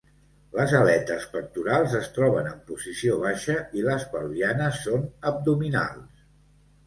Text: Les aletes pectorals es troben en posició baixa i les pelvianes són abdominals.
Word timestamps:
Les 0.59 0.71
aletes 0.77 1.25
pectorals 1.33 1.91
es 1.99 2.07
troben 2.15 2.47
en 2.51 2.55
posició 2.71 3.17
baixa 3.25 3.57
i 3.81 3.85
les 3.89 4.05
pelvianes 4.15 4.79
són 4.89 5.05
abdominals. 5.33 6.25